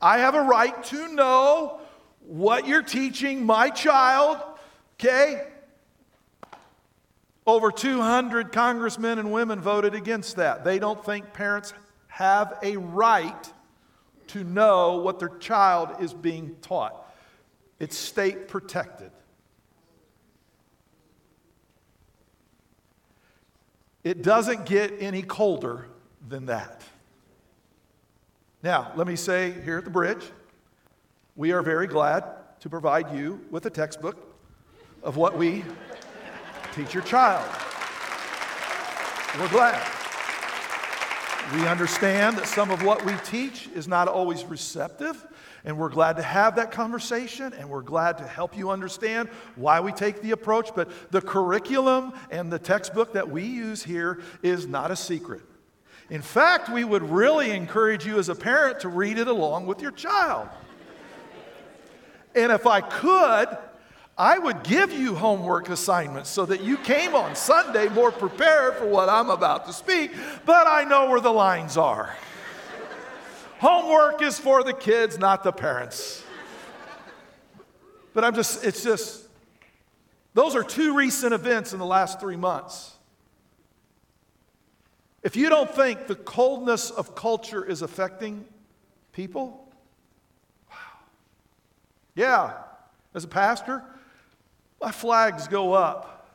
[0.00, 1.80] I have a right to know
[2.26, 4.38] what you're teaching my child,
[4.94, 5.46] okay?
[7.46, 10.64] Over 200 congressmen and women voted against that.
[10.64, 11.74] They don't think parents
[12.08, 13.52] have a right
[14.28, 17.06] to know what their child is being taught.
[17.78, 19.10] It's state protected.
[24.04, 25.88] It doesn't get any colder
[26.28, 26.82] than that.
[28.62, 30.24] Now, let me say here at the bridge,
[31.36, 32.24] we are very glad
[32.60, 34.16] to provide you with a textbook
[35.02, 35.64] of what we
[36.74, 37.48] teach your child.
[39.38, 39.97] We're glad.
[41.54, 45.26] We understand that some of what we teach is not always receptive,
[45.64, 49.80] and we're glad to have that conversation, and we're glad to help you understand why
[49.80, 50.70] we take the approach.
[50.76, 55.40] But the curriculum and the textbook that we use here is not a secret.
[56.10, 59.80] In fact, we would really encourage you as a parent to read it along with
[59.80, 60.48] your child.
[62.34, 63.56] And if I could,
[64.18, 68.86] I would give you homework assignments so that you came on Sunday more prepared for
[68.88, 70.10] what I'm about to speak,
[70.44, 72.16] but I know where the lines are.
[73.60, 76.24] homework is for the kids, not the parents.
[78.12, 79.28] But I'm just, it's just,
[80.34, 82.96] those are two recent events in the last three months.
[85.22, 88.44] If you don't think the coldness of culture is affecting
[89.12, 89.72] people,
[90.68, 90.76] wow.
[92.16, 92.54] Yeah,
[93.14, 93.84] as a pastor,
[94.80, 96.28] my flags go up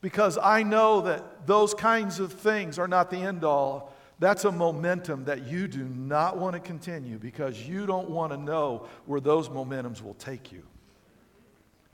[0.00, 3.94] because I know that those kinds of things are not the end all.
[4.18, 8.38] That's a momentum that you do not want to continue because you don't want to
[8.38, 10.62] know where those momentums will take you.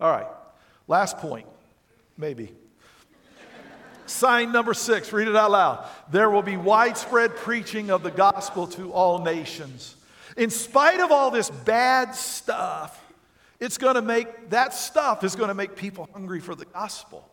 [0.01, 0.27] All right,
[0.87, 1.47] last point,
[2.17, 2.53] maybe.
[4.07, 5.87] Sign number six, read it out loud.
[6.11, 9.95] There will be widespread preaching of the gospel to all nations.
[10.37, 13.00] In spite of all this bad stuff,
[13.61, 17.29] it's going to make, that stuff is going to make people hungry for the gospel.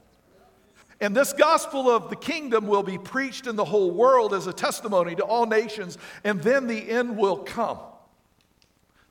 [0.99, 4.53] And this gospel of the kingdom will be preached in the whole world as a
[4.53, 7.79] testimony to all nations, and then the end will come.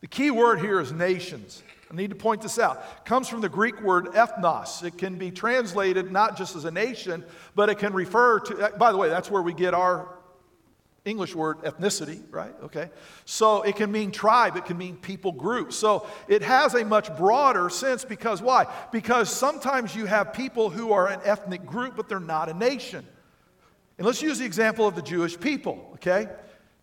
[0.01, 1.63] The key word here is nations.
[1.91, 2.85] I need to point this out.
[2.99, 4.83] It comes from the Greek word ethnos.
[4.83, 8.91] It can be translated not just as a nation, but it can refer to, by
[8.91, 10.16] the way, that's where we get our
[11.07, 12.53] English word ethnicity, right?
[12.65, 12.91] Okay.
[13.25, 15.73] So it can mean tribe, it can mean people group.
[15.73, 18.67] So it has a much broader sense because why?
[18.93, 23.07] Because sometimes you have people who are an ethnic group, but they're not a nation.
[23.99, 26.29] And let's use the example of the Jewish people, okay?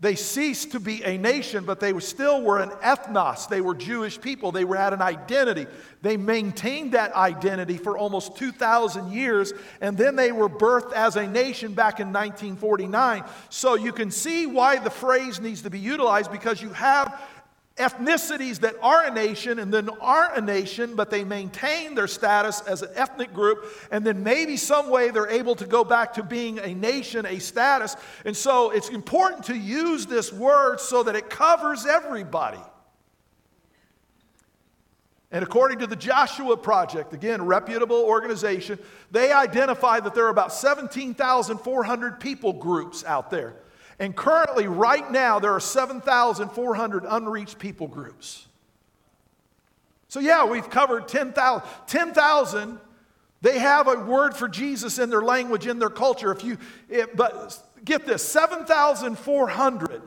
[0.03, 3.47] They ceased to be a nation, but they still were an ethnos.
[3.47, 4.51] They were Jewish people.
[4.51, 5.65] They were, had an identity.
[6.01, 11.25] They maintained that identity for almost 2,000 years, and then they were birthed as a
[11.25, 13.23] nation back in 1949.
[13.47, 17.17] So you can see why the phrase needs to be utilized because you have
[17.77, 22.61] ethnicities that are a nation and then aren't a nation, but they maintain their status
[22.61, 26.23] as an ethnic group, and then maybe some way they're able to go back to
[26.23, 27.95] being a nation, a status.
[28.25, 32.61] And so it's important to use this word so that it covers everybody.
[35.31, 38.77] And according to the Joshua Project, again, reputable organization,
[39.09, 43.55] they identify that there are about 17,400 people groups out there.
[43.99, 48.47] And currently, right now, there are 7,400 unreached people groups.
[50.07, 51.67] So, yeah, we've covered 10,000.
[51.87, 52.79] 10,000,
[53.41, 56.31] they have a word for Jesus in their language, in their culture.
[56.31, 56.57] If you,
[56.89, 60.01] it, but get this 7,400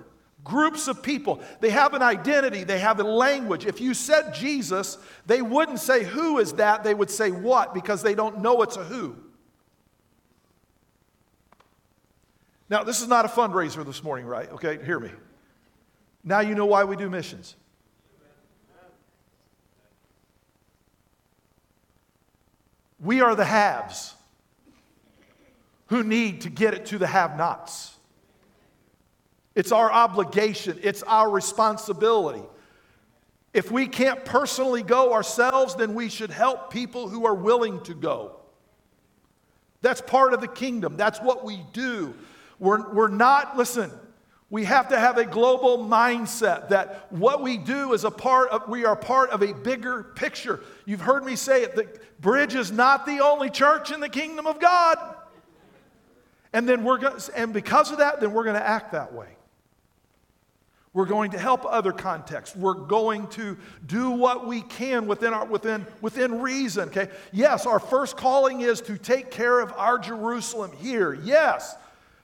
[0.47, 1.41] groups of people.
[1.61, 3.67] They have an identity, they have a language.
[3.67, 6.85] If you said Jesus, they wouldn't say, Who is that?
[6.85, 7.75] They would say, What?
[7.75, 9.17] because they don't know it's a who.
[12.69, 14.51] Now, this is not a fundraiser this morning, right?
[14.51, 15.11] Okay, hear me.
[16.25, 17.55] Now you know why we do missions.
[22.99, 24.15] We are the haves
[25.87, 27.95] who need to get it to the have nots.
[29.55, 32.43] It's our obligation, it's our responsibility.
[33.55, 37.95] If we can't personally go ourselves, then we should help people who are willing to
[37.95, 38.37] go.
[39.81, 42.15] That's part of the kingdom, that's what we do.
[42.59, 43.91] We're, we're not, listen,
[44.49, 48.69] we have to have a global mindset that what we do is a part of,
[48.69, 50.61] we are part of a bigger picture.
[50.85, 51.89] You've heard me say it, the
[52.21, 54.99] bridge is not the only church in the kingdom of God.
[56.53, 59.29] And then we're going and because of that, then we're going to act that way.
[60.97, 62.57] We're going to help other contexts.
[62.57, 67.11] We're going to do what we can within, our, within, within reason, okay?
[67.33, 71.77] Yes, our first calling is to take care of our Jerusalem here, yes.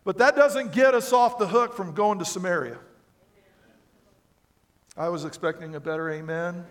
[0.05, 2.79] But that doesn't get us off the hook from going to Samaria.
[4.97, 6.67] I was expecting a better amen.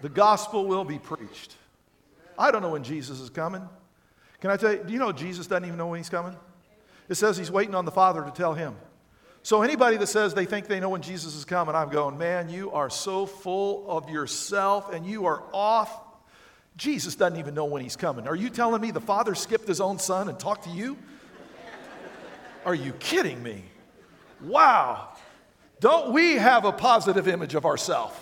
[0.00, 1.56] The gospel will be preached.
[2.38, 3.68] I don't know when Jesus is coming.
[4.40, 6.34] Can I tell you, do you know Jesus doesn't even know when he's coming?
[7.08, 8.76] It says he's waiting on the Father to tell him.
[9.42, 12.48] So, anybody that says they think they know when Jesus is coming, I'm going, man,
[12.48, 15.90] you are so full of yourself and you are off.
[16.80, 18.26] Jesus doesn't even know when he's coming.
[18.26, 20.96] Are you telling me the Father skipped his own son and talked to you?
[22.64, 23.64] Are you kidding me?
[24.40, 25.10] Wow.
[25.80, 28.16] Don't we have a positive image of ourselves?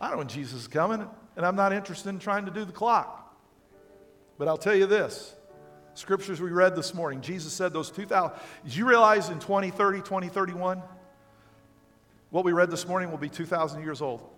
[0.00, 1.06] I don't know when Jesus is coming,
[1.36, 3.36] and I'm not interested in trying to do the clock.
[4.38, 5.34] But I'll tell you this
[5.92, 8.34] scriptures we read this morning, Jesus said those 2,000.
[8.64, 10.82] Did you realize in 2030, 2031,
[12.30, 14.33] what we read this morning will be 2,000 years old?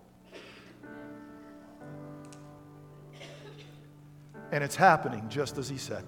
[4.52, 6.04] And it's happening just as he said.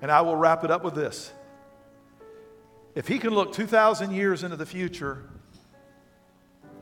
[0.00, 1.32] And I will wrap it up with this.
[2.94, 5.24] If he can look 2,000 years into the future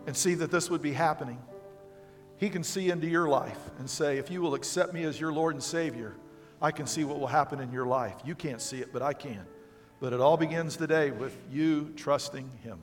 [0.06, 1.38] and see that this would be happening,
[2.38, 5.32] he can see into your life and say, if you will accept me as your
[5.32, 6.14] Lord and Savior,
[6.60, 8.16] I can see what will happen in your life.
[8.24, 9.44] You can't see it, but I can.
[10.00, 12.82] But it all begins today with you trusting Him.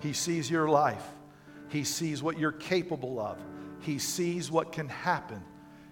[0.00, 1.04] He sees your life,
[1.68, 3.38] He sees what you're capable of,
[3.80, 5.42] He sees what can happen.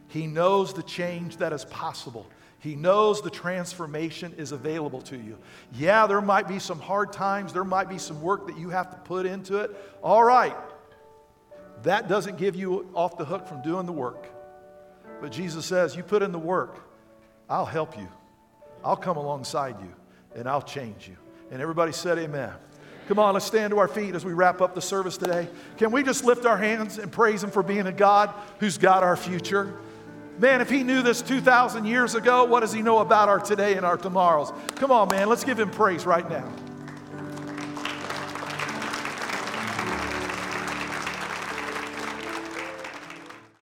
[0.09, 2.27] He knows the change that is possible.
[2.61, 5.39] He knows the transformation is available to you.
[5.73, 8.91] Yeah, there might be some hard times, there might be some work that you have
[8.91, 9.71] to put into it.
[10.03, 10.57] All right,
[11.83, 14.27] that doesn't give you off the hook from doing the work.
[15.21, 16.81] But Jesus says, You put in the work,
[17.49, 18.09] I'll help you.
[18.85, 19.93] I'll come alongside you
[20.35, 21.17] and I'll change you.
[21.51, 22.53] And everybody said, Amen.
[23.09, 25.49] Come on, let's stand to our feet as we wrap up the service today.
[25.79, 29.03] Can we just lift our hands and praise Him for being a God who's got
[29.03, 29.73] our future?
[30.39, 33.79] Man, if He knew this 2,000 years ago, what does He know about our today
[33.79, 34.53] and our tomorrows?
[34.75, 36.47] Come on, man, let's give Him praise right now.